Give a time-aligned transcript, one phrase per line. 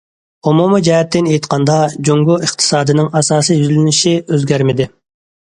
[0.51, 1.75] ئومۇمىي جەھەتتىن ئېيتقاندا
[2.09, 4.91] جۇڭگو ئىقتىسادىنىڭ ئاساسى يۈزلىنىشى ئۆزگەرمىدى.